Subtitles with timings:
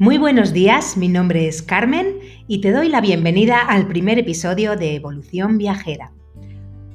[0.00, 4.74] Muy buenos días, mi nombre es Carmen y te doy la bienvenida al primer episodio
[4.74, 6.10] de Evolución Viajera.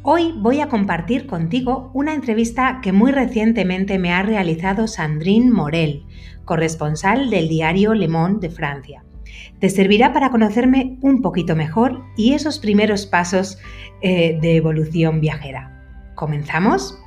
[0.02, 6.04] Hoy voy a compartir contigo una entrevista que muy recientemente me ha realizado Sandrine Morel,
[6.46, 9.06] corresponsal del diario Le Monde de Francia.
[9.60, 13.60] Te servirá para conocerme un poquito mejor y esos primeros pasos
[14.01, 16.12] eh, de evolución viajera.
[16.16, 16.98] ¿Comenzamos?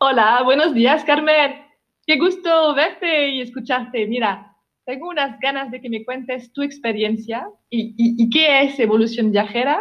[0.00, 1.56] Hola, buenos días, Carmen.
[2.06, 4.06] Qué gusto verte y escucharte.
[4.06, 9.80] Mira, tengo unas ganas de que me cuentes tu experiencia y, qué es evolución viajera,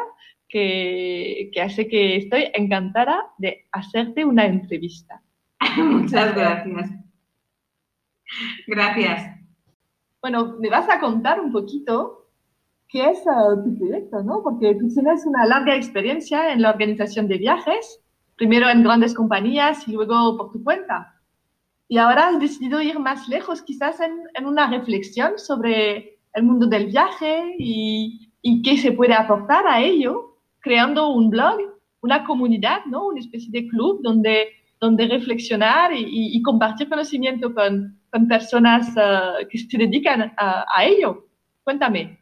[0.49, 5.21] que, hace que estoy encantada de hacerte una entrevista.
[5.77, 6.89] Muchas gracias.
[8.65, 9.39] Gracias.
[10.19, 12.31] Bueno, me vas a contar un poquito
[12.87, 14.41] qué es uh, tu proyecto, ¿no?
[14.41, 18.01] Porque tú tienes una larga experiencia en la organización de viajes
[18.37, 21.15] primero en grandes compañías y luego por tu cuenta.
[21.89, 26.87] Y ahora has decidido ir más lejos, quizás en, una reflexión sobre el mundo del
[26.87, 28.23] viaje y,
[28.63, 31.59] qué se puede aportar a ello, creando un blog,
[32.01, 33.07] una comunidad, ¿no?
[33.07, 37.97] una especie de club donde, reflexionar y, compartir conocimiento con,
[38.29, 41.27] personas uh, que se dedican a, a ello.
[41.63, 42.17] Cuéntame.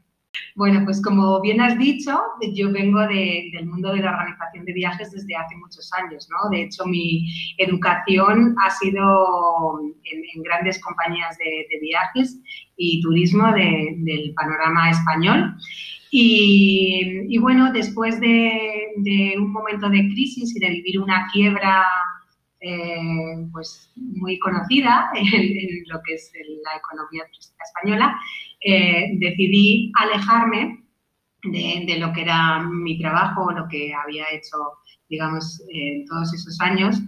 [0.56, 2.20] Bueno, pues como bien has dicho,
[2.54, 6.50] yo vengo del mundo de la organización de viajes desde hace muchos años, ¿no?
[6.50, 12.40] De hecho, mi educación ha sido en, grandes compañías de, viajes
[12.78, 15.56] y turismo del panorama español.
[16.18, 21.84] Y, bueno, después de, un momento de crisis y de vivir una quiebra
[22.60, 26.32] eh, pues muy conocida en, lo que es
[26.64, 28.20] la economía turística española,
[28.62, 30.86] eh, decidí alejarme
[31.52, 34.58] de, lo que era mi trabajo, lo que había hecho,
[35.10, 37.02] digamos, en todos esos años.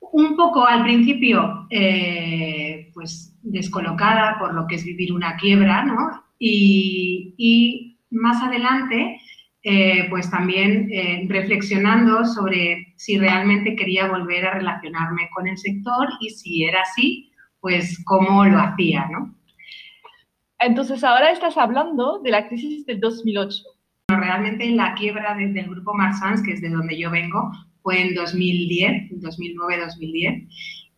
[0.00, 6.24] Un poco al principio, eh, pues descolocada por lo que es vivir una quiebra, ¿no?
[6.38, 9.20] Y, más adelante,
[9.68, 10.88] eh, pues también
[11.28, 17.32] reflexionando sobre si realmente quería volver a relacionarme con el sector y si era así,
[17.60, 19.34] pues cómo lo hacía, ¿no?
[20.58, 23.62] Entonces, ahora estás hablando de la crisis del 2008.
[24.08, 27.50] Realmente la quiebra del grupo Marsans, que es de donde yo vengo,
[27.82, 30.48] fue en 2010, 2009-2010.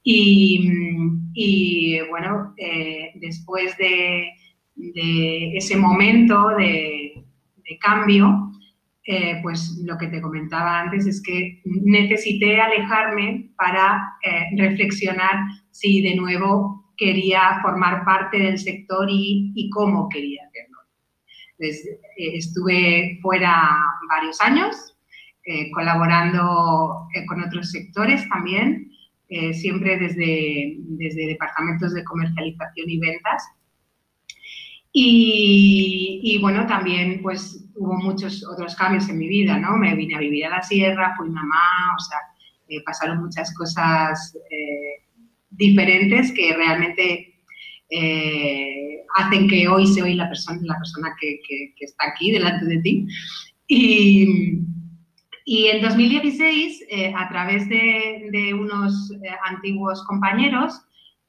[0.04, 4.30] Y, bueno, eh, después de,
[4.76, 7.24] ese momento de,
[7.80, 8.50] cambio,
[9.10, 15.34] eh, pues lo que te comentaba antes es que necesité alejarme para eh, reflexionar
[15.70, 20.78] si de nuevo quería formar parte del sector y, cómo quería hacerlo.
[21.58, 23.78] Eh, estuve fuera
[24.10, 24.76] varios años,
[25.72, 28.92] colaborando con otros sectores también,
[29.54, 33.42] siempre desde departamentos de comercialización y ventas.
[34.92, 39.76] Y, bueno, también pues hubo muchos otros cambios en mi vida, ¿no?
[39.76, 42.18] Me vine a vivir a la sierra, fui mamá, o sea,
[42.84, 44.36] pasaron muchas cosas
[45.50, 47.38] diferentes que realmente
[47.90, 51.40] eh, hacen que hoy sea hoy la persona, la persona que,
[51.80, 53.06] está aquí delante de ti.
[53.66, 54.46] Y,
[55.46, 60.80] en 2016, eh, a través de, unos eh, antiguos compañeros,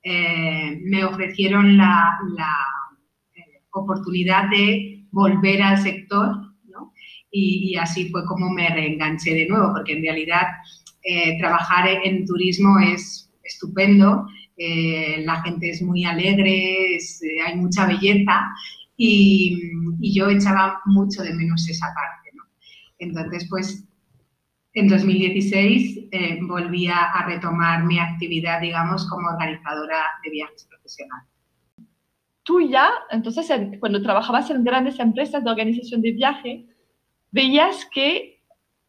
[0.03, 2.17] me ofrecieron la,
[3.71, 6.35] oportunidad de volver al sector
[7.31, 10.47] y, así fue como me reenganché de nuevo, porque en realidad
[11.39, 14.27] trabajar en turismo es estupendo,
[14.61, 16.99] eh, la gente es muy alegre, eh,
[17.45, 18.45] hay mucha belleza
[18.97, 19.57] y,
[20.01, 22.29] yo echaba mucho de menos esa parte.
[22.99, 23.85] Entonces, pues
[24.73, 31.29] en 2016 eh, volví a, retomar mi actividad, digamos, como organizadora de viajes profesionales.
[32.49, 33.47] Tú ya, entonces,
[33.79, 36.65] cuando trabajabas en grandes empresas de organización de viaje,
[37.29, 38.41] veías que,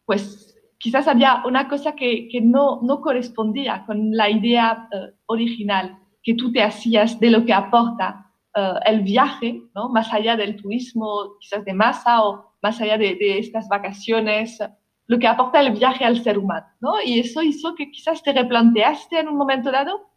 [0.03, 6.33] pues, quizás había una cosa que, no, no, correspondía con la idea eh, original que
[6.33, 9.89] tú te hacías de lo que aporta eh, el viaje, ¿no?
[9.89, 14.57] más allá del turismo quizás de masa o más allá de, de, estas vacaciones,
[15.05, 16.65] lo que aporta el viaje al ser humano.
[16.79, 16.93] ¿no?
[17.05, 20.10] Y eso hizo que quizás te replanteaste en un momento dado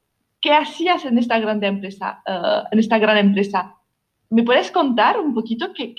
[0.44, 3.74] qué hacías en esta gran empresa, eh, en esta gran empresa
[4.34, 5.96] ¿Me puedes contar un poquito qué,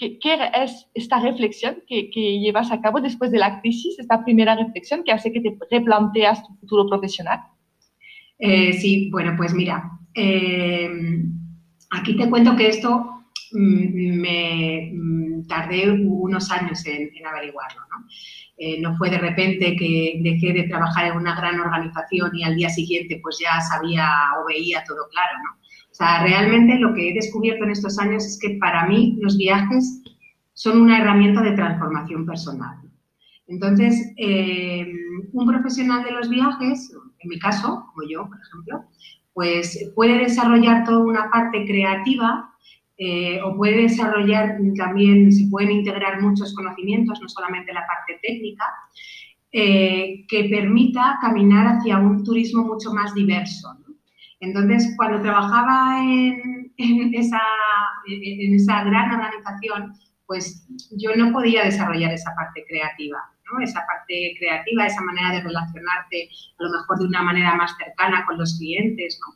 [0.62, 2.09] es esta reflexión que,
[2.42, 6.45] llevas a cabo después de la crisis, esta primera reflexión que hace que te replanteas
[6.45, 7.39] tu futuro profesional?
[8.38, 10.89] Eh, sí, bueno, pues mira, eh,
[11.91, 17.81] aquí te cuento que esto mm, me, mm, tardé unos años en, averiguarlo.
[17.89, 18.06] ¿no?
[18.57, 22.55] Eh, no fue de repente que dejé de trabajar en una gran organización y al
[22.55, 24.09] día siguiente pues ya sabía
[24.39, 25.37] o veía todo claro.
[25.43, 25.59] ¿no?
[25.91, 29.37] O sea, realmente lo que he descubierto en estos años es que para mí los
[29.37, 30.01] viajes
[30.53, 32.77] son una herramienta de transformación personal.
[33.47, 34.91] Entonces, eh,
[35.33, 38.85] un profesional de los viajes, en mi caso, como yo, por ejemplo,
[39.33, 42.54] pues puede desarrollar toda una parte creativa
[42.97, 48.65] eh, o puede desarrollar también, se pueden integrar muchos conocimientos, no solamente la parte técnica,
[49.51, 53.69] eh, que permita caminar hacia un turismo mucho más diverso.
[54.39, 56.71] Entonces, cuando trabajaba en,
[57.13, 57.42] esa,
[58.07, 59.94] en esa gran organización,
[60.25, 60.68] pues
[60.98, 63.19] yo no podía desarrollar esa parte creativa,
[63.51, 63.63] ¿no?
[63.63, 68.25] esa parte creativa, esa manera de relacionarte a lo mejor de una manera más cercana
[68.25, 69.19] con los clientes.
[69.25, 69.36] ¿no?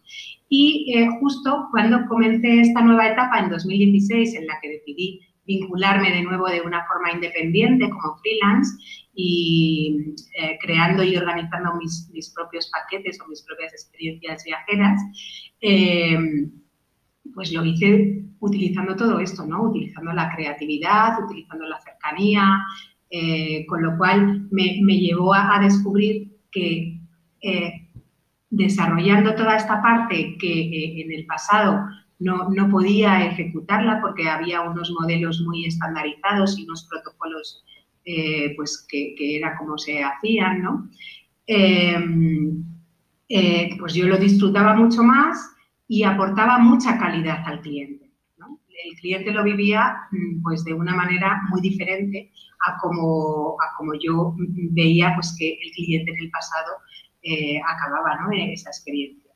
[0.49, 6.11] Y eh, justo cuando comencé esta nueva etapa en 2016 en la que decidí vincularme
[6.11, 8.71] de nuevo de una forma independiente como freelance
[9.15, 15.01] y eh, creando y organizando mis, mis, propios paquetes o mis propias experiencias viajeras,
[15.61, 16.17] eh,
[17.33, 19.63] pues lo hice utilizando todo esto, ¿no?
[19.63, 22.59] Utilizando la creatividad, utilizando la cercanía,
[23.09, 26.99] eh, con lo cual me, llevó a, descubrir que
[28.49, 31.85] desarrollando toda esta parte que en el pasado
[32.19, 37.63] no, no, podía ejecutarla porque había unos modelos muy estandarizados y unos protocolos
[38.11, 40.89] eh, pues que, era como se hacían, ¿no?
[41.45, 42.63] Em,
[43.27, 45.37] eh, pues yo lo disfrutaba mucho más
[45.87, 48.09] y aportaba mucha calidad al cliente.
[48.83, 52.31] El cliente lo vivía mm, pues de una manera muy diferente
[52.67, 54.35] a como, a como yo
[54.71, 56.71] veía pues que el cliente en el pasado
[57.21, 58.31] eh, acababa ¿no?
[58.31, 59.31] esa experiencia.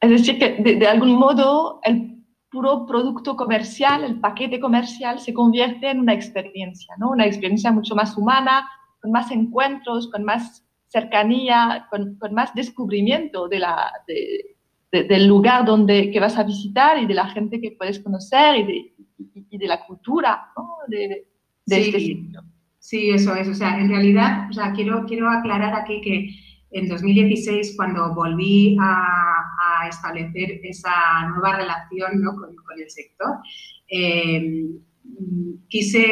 [0.00, 5.34] Es decir, que de, de algún modo el puro producto comercial, el paquete comercial se
[5.34, 7.10] convierte en una experiencia, ¿no?
[7.10, 8.68] Una experiencia mucho más humana,
[9.00, 14.56] con más encuentros, con más cercanía, con, con más descubrimiento de la, de,
[14.90, 18.64] del lugar donde que vas a visitar y de la gente que puedes conocer y
[18.64, 18.94] de,
[19.50, 20.76] y, de la cultura ¿no?
[20.88, 21.26] de,
[21.66, 22.42] sí, este sitio.
[22.88, 23.46] Sí, eso es.
[23.48, 26.30] O sea, en realidad, o sea, quiero, quiero aclarar aquí que
[26.70, 30.90] en 2016, cuando volví a, establecer esa
[31.28, 33.28] nueva relación con, el sector,
[33.90, 34.70] eh,
[35.68, 36.04] quise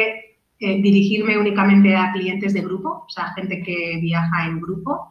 [0.59, 5.09] eh, dirigirme únicamente a clientes de grupo, o sea, gente que viaja en grupo,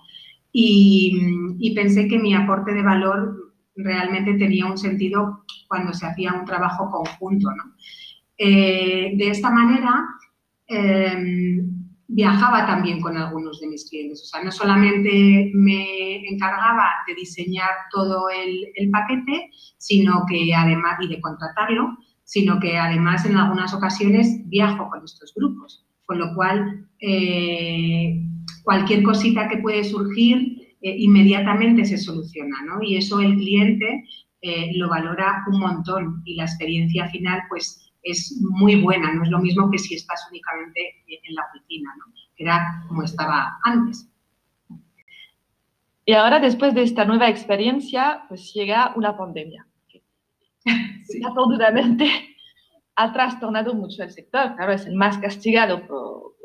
[0.53, 6.45] y, pensé que mi aporte de valor realmente tenía un sentido cuando se hacía un
[6.45, 7.49] trabajo conjunto.
[8.39, 10.16] Eh, de esta manera,
[12.09, 14.23] viajaba también con algunos de mis clientes.
[14.23, 21.09] O sea, no solamente me encargaba de diseñar todo el, paquete, sino que además, y
[21.09, 25.85] de contratarlo, sino que además en algunas ocasiones viajo con estos grupos.
[26.07, 28.21] Con lo cual, eh,
[28.63, 32.83] cualquier cosita que puede surgir eh, inmediatamente se soluciona, ¿no?
[32.83, 34.05] Y eso el cliente
[34.41, 39.31] eh, lo valora un montón y la experiencia final, pues, es muy buena, no es
[39.31, 42.13] lo mismo que si estás únicamente en la oficina, ¿no?
[42.39, 44.09] era como estaba antes.
[46.05, 49.67] Y ahora, después de esta nueva experiencia, pues llega una pandemia.
[51.07, 51.21] Sí.
[52.97, 54.57] ha trastornado mucho el sector.
[54.57, 55.83] Claro, es el más castigado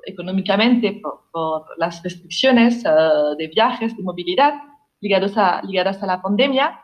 [0.06, 2.90] económicamente por, las restricciones eh,
[3.38, 4.54] de viajes, de movilidad
[5.00, 6.80] ligados a, ligadas a la pandemia.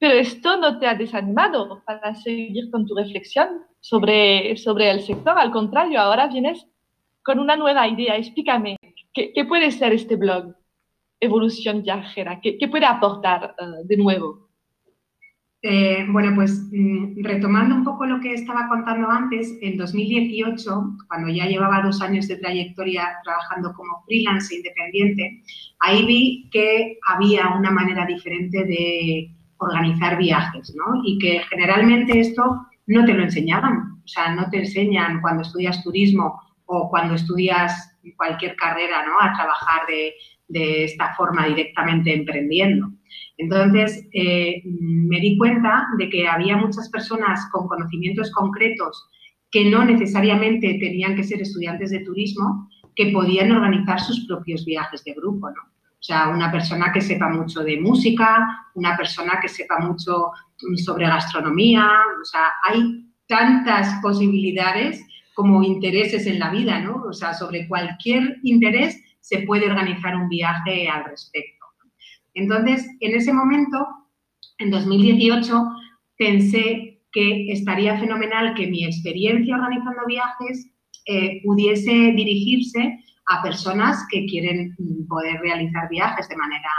[0.00, 3.48] Pero esto no te ha desanimado para seguir con tu reflexión
[3.80, 5.38] sobre, sobre el sector.
[5.38, 6.66] Al contrario, ahora vienes
[7.22, 8.16] con una nueva idea.
[8.16, 8.78] Explícame,
[9.12, 10.54] ¿qué, puede ser este blog?
[11.20, 14.48] Evolución Viajera, ¿qué, puede aportar eh, de nuevo?
[15.60, 21.28] Eh, bueno, pues mm, retomando un poco lo que estaba contando antes, en 2018, cuando
[21.28, 25.42] ya llevaba dos años de trayectoria trabajando como freelance independiente,
[25.80, 29.30] ahí vi que había una manera diferente de
[29.60, 31.02] organizar viajes, ¿no?
[31.04, 35.82] Y que generalmente esto no te lo enseñaban, o sea, no te enseñan cuando estudias
[35.84, 39.12] turismo o cuando estudias cualquier carrera, ¿no?
[39.20, 40.14] A trabajar de,
[40.52, 42.90] esta forma directamente emprendiendo.
[43.36, 49.08] Entonces, eh, me di cuenta de que había muchas personas con conocimientos concretos
[49.52, 55.04] que no necesariamente tenían que ser estudiantes de turismo, que podían organizar sus propios viajes
[55.04, 55.62] de grupo, ¿no?
[56.00, 60.30] O sea, una persona que sepa mucho de música, una persona que sepa mucho
[60.84, 61.86] sobre gastronomía,
[62.20, 65.04] o sea, hay tantas posibilidades
[65.34, 67.02] como intereses en la vida, ¿no?
[67.04, 71.66] O sea, sobre cualquier interés se puede organizar un viaje al respecto.
[72.34, 73.86] Entonces, en ese momento,
[74.58, 75.64] en 2018,
[76.16, 80.70] pensé que estaría fenomenal que mi experiencia organizando viajes
[81.06, 82.98] eh, pudiese dirigirse
[83.30, 84.76] a personas que quieren
[85.08, 86.70] poder realizar viajes de manera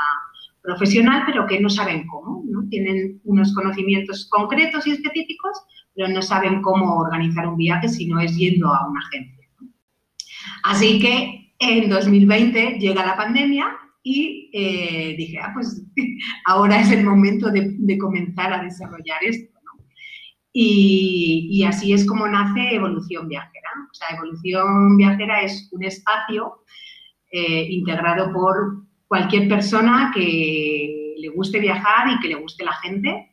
[0.62, 2.68] profesional, pero que no saben cómo, ¿no?
[2.70, 5.58] Tienen unos conocimientos concretos y específicos,
[5.96, 9.48] pero no saben cómo organizar un viaje si no es yendo a una agencia.
[10.64, 13.68] Así que en 2020 llega la pandemia
[14.04, 15.84] y eh, dije, ah, pues
[16.46, 19.51] ahora es el momento de, comenzar a desarrollar esto.
[20.54, 23.70] Y, así es como nace Evolución Viajera.
[23.90, 26.64] O sea, Evolución Viajera es un espacio
[27.32, 33.30] eh, integrado por cualquier persona que le guste viajar y que le guste la gente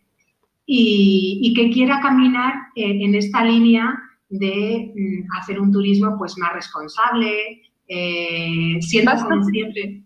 [0.66, 3.98] y, que quiera caminar eh, en esta línea
[4.28, 7.62] de mm, hacer un turismo pues más responsable,
[8.80, 10.04] siendo consciente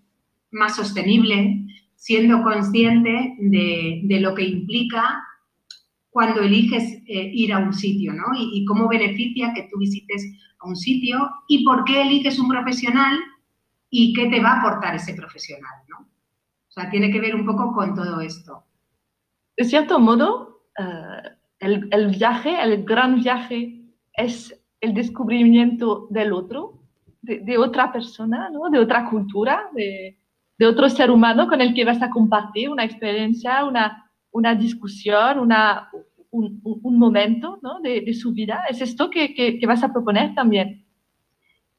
[0.53, 1.65] más sostenible,
[1.97, 5.23] siendo consciente de, lo que implica
[6.13, 8.27] cuando eliges eh, ir a un sitio, ¿no?
[8.39, 10.23] Y, cómo beneficia que tú visites
[10.61, 13.19] a un sitio y por qué eliges un profesional
[13.89, 16.01] y qué te va a aportar ese profesional, ¿no?
[16.01, 18.63] O sea, tiene que ver un poco con todo esto.
[19.57, 23.81] De cierto modo, eh, el, el, viaje, el gran viaje,
[24.13, 26.83] es el descubrimiento del otro,
[27.23, 28.69] de, de otra persona, ¿no?
[28.69, 30.19] De otra cultura, de,
[30.59, 35.39] de otro ser humano con el que vas a compartir una experiencia, una, una discusión,
[36.31, 38.65] un, momento de, su vida.
[38.69, 40.85] ¿Es esto que, que, vas a proponer también?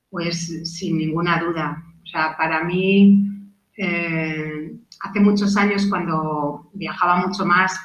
[0.09, 1.83] Pues sin ninguna duda.
[2.03, 3.27] O sea, para mí,
[3.77, 7.77] eh, hace muchos años cuando viajaba mucho más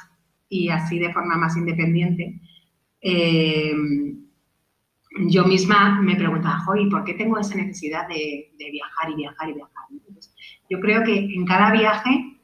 [0.47, 2.39] y así de forma más independiente,
[3.01, 3.73] eh,
[5.27, 9.53] yo misma me preguntaba, ¿y por qué tengo esa necesidad de viajar y viajar y
[9.53, 9.85] viajar?
[10.69, 12.38] yo creo que en cada viaje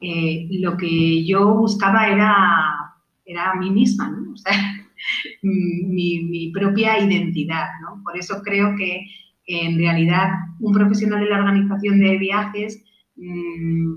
[0.00, 4.10] eh, lo que yo buscaba era, era a mí misma,
[5.42, 7.68] mi, propia identidad.
[8.02, 9.06] Por eso creo que
[9.46, 10.30] en realidad
[10.60, 12.82] un profesional de la organización de viajes
[13.16, 13.94] mm,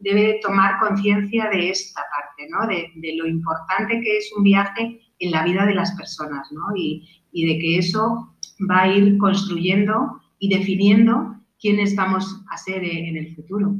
[0.00, 5.44] debe tomar conciencia de esta parte, de, lo importante que es un viaje en la
[5.44, 8.36] vida de las personas y, de que eso
[8.70, 13.74] va a ir construyendo y definiendo quiénes vamos a ser en el futuro.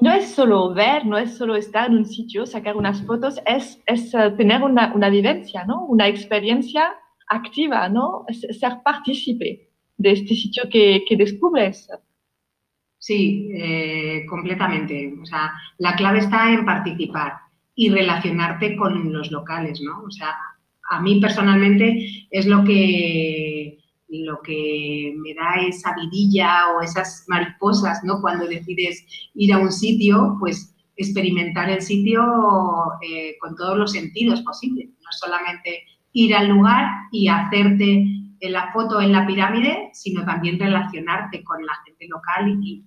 [0.00, 3.80] No es solo ver, no es solo estar en un sitio, sacar unas fotos, es,
[3.86, 5.86] es eh, tener una, una, vivencia, ¿no?
[5.86, 6.94] una experiencia
[7.28, 8.24] activa, ¿no?
[8.28, 11.88] Ser partícipe de este sitio que, que descubres.
[12.98, 15.14] Sí, eh, completamente.
[15.20, 17.34] O sea, la clave está en participar
[17.74, 20.02] y relacionarte con los locales, ¿no?
[20.04, 20.34] O sea,
[20.90, 23.53] a mí personalmente es lo que
[24.22, 28.20] lo que me da esa vidilla o esas mariposas, ¿no?
[28.20, 32.22] Cuando decides ir a un sitio, pues experimentar el sitio
[33.02, 38.04] eh, con todos los sentidos posibles, no solamente ir al lugar y hacerte
[38.40, 42.84] la foto en la pirámide, sino también relacionarte con la gente local y,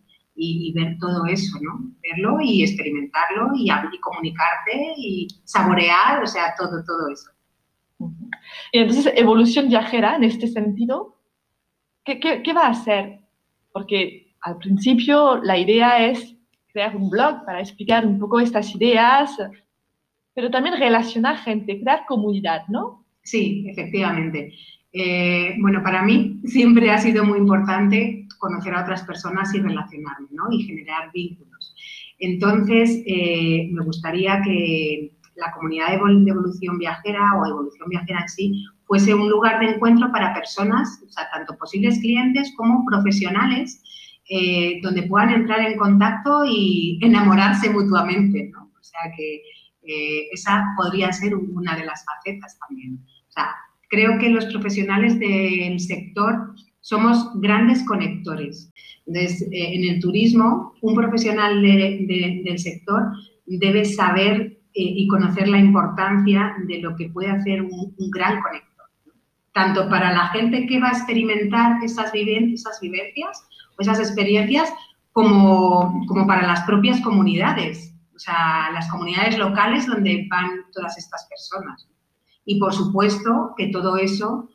[0.76, 1.92] ver todo eso, ¿no?
[2.00, 7.32] Verlo y experimentarlo y, y comunicarte y saborear, o sea, todo, todo eso.
[8.72, 11.17] Y entonces, evolución viajera en este sentido,
[12.16, 13.20] ¿qué, va a hacer?
[13.72, 16.36] Porque al principio la idea es
[16.72, 19.36] crear un blog para explicar un poco estas ideas,
[20.34, 23.06] pero también relacionar gente, crear comunidad, ¿no?
[23.24, 24.54] Sí, efectivamente.
[24.94, 30.30] Eh, bueno, para mí siempre ha sido muy importante conocer a otras personas y relacionarme,
[30.32, 30.52] ¿no?
[30.52, 31.76] Y generar vínculos.
[32.20, 38.66] Entonces, eh, me gustaría que la comunidad de evolución viajera o evolución viajera en sí
[38.88, 43.84] fuese un lugar de encuentro para personas, o sea, tanto posibles clientes como profesionales,
[44.30, 48.64] eh, donde puedan entrar en contacto y enamorarse mutuamente, ¿no?
[48.64, 49.42] O sea, que
[49.84, 53.00] eh, esa podría ser una de las facetas también.
[53.28, 53.56] O sea,
[53.90, 58.72] creo que los profesionales del sector somos grandes conectores.
[59.06, 63.04] Entonces, eh, en el turismo, un profesional del sector
[63.46, 68.67] debe saber y conocer la importancia de lo que puede hacer un, gran conector,
[69.58, 73.44] tanto para la gente que va a experimentar esas, vivencias
[73.76, 74.72] o esas experiencias,
[75.12, 81.26] como, como para las propias comunidades, o sea, las comunidades locales donde van todas estas
[81.28, 81.90] personas.
[82.46, 84.48] Y por supuesto que todo eso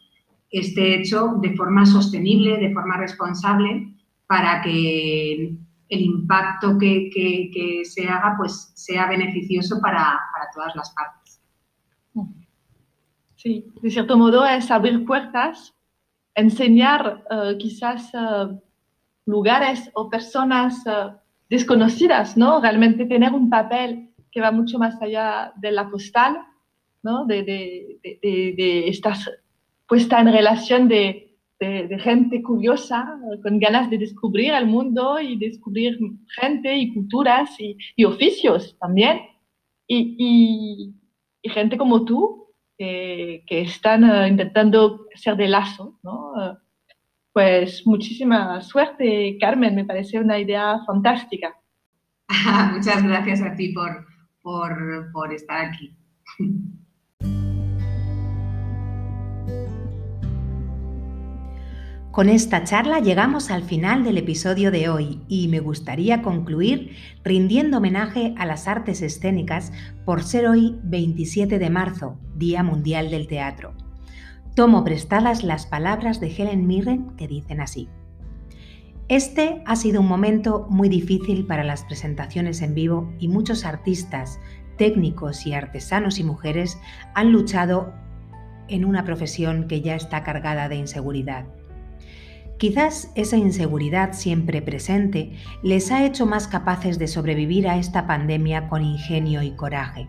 [0.51, 3.93] esté hecho de forma sostenible, de forma responsable,
[4.29, 5.53] para que
[5.89, 10.17] el impacto que, se haga pues sea beneficioso para,
[10.55, 11.22] todas las partes.
[13.43, 15.75] Sí, de cierto modo es abrir puertas,
[16.35, 18.57] enseñar uh, quizás uh,
[19.27, 21.17] lugares o personas uh,
[21.51, 22.61] desconocidas, ¿no?
[22.61, 26.39] Realmente tener un papel que va mucho más allá de la postal
[27.03, 27.27] ¿no?
[27.27, 29.29] de, de, de, de estas
[29.93, 31.29] puesta en relación de,
[31.99, 35.99] gente curiosa, con ganas de descubrir el mundo y descubrir
[36.41, 39.21] gente y culturas y, oficios también.
[39.87, 40.95] Y,
[41.45, 42.42] gente como tú,
[43.47, 46.33] que están eh, intentando ser de lazo, ¿no?
[47.33, 51.55] Pues muchísima suerte, Carmen, me parece una idea fantástica.
[52.75, 54.07] Muchas gracias a ti por,
[54.43, 55.97] por estar aquí.
[62.13, 67.79] Con esta charla llegamos al final del episodio de hoy y me gustaría concluir rindiendo
[67.79, 69.73] homenaje a las artes escénicas
[70.05, 73.73] por ser hoy 27 de marzo, Día Mundial del Teatro.
[74.57, 77.89] Tomo prestadas las palabras de Helen Mirren que dicen así.
[79.07, 84.41] Este ha sido un momento muy difícil para las presentaciones en vivo y muchos artistas,
[84.77, 86.81] técnicos y artesanos y mujeres
[87.15, 87.95] han luchado
[88.67, 91.47] en una profesión que ya está cargada de inseguridad.
[92.59, 95.31] Quizás esa inseguridad siempre presente
[95.63, 100.09] les ha hecho más capaces de sobrevivir a esta pandemia con ingenio y coraje.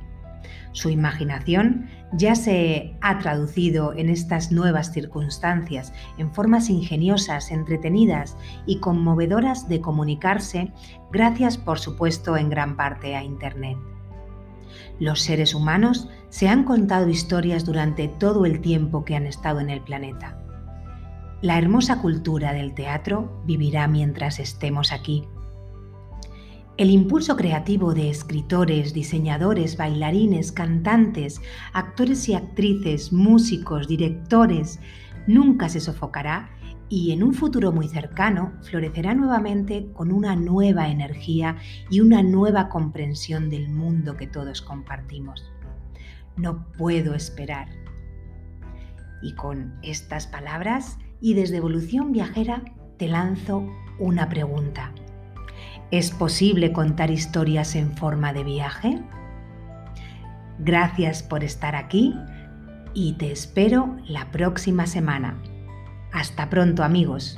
[0.74, 8.80] Su imaginación ya se ha traducido en estas nuevas circunstancias en formas ingeniosas, entretenidas y
[8.80, 10.74] conmovedoras de comunicarse,
[11.12, 13.77] gracias por supuesto en gran parte a Internet.
[15.00, 19.70] Los seres humanos se han contado historias durante todo el tiempo que han estado en
[19.70, 20.39] el planeta.
[21.42, 25.27] La hermosa cultura del teatro vivirá mientras estemos aquí.
[26.75, 31.39] El impulso creativo de escritores, diseñadores, bailarines, cantantes,
[31.72, 34.80] actores y actrices, músicos, directores,
[35.27, 36.50] nunca se sofocará
[36.89, 41.58] y en un futuro muy cercano florecerá nuevamente con una nueva energía
[41.92, 45.51] y una nueva comprensión del mundo que todos compartimos.
[46.38, 47.68] No puedo esperar.
[49.22, 52.63] Y con estas palabras y desde Evolución Viajera
[52.98, 53.63] te lanzo
[54.00, 54.92] una pregunta.
[55.92, 59.02] ¿Es posible contar historias en forma de viaje?
[60.60, 62.15] Gracias por estar aquí
[62.93, 65.41] y te espero la próxima semana.
[66.12, 67.38] Hasta pronto amigos.